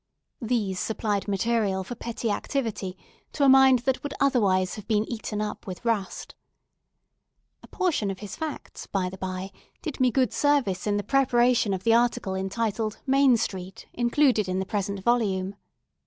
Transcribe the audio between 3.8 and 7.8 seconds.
that would otherwise have been eaten up with rust. A